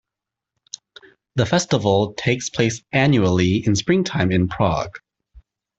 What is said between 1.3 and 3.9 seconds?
The festival takes place annually in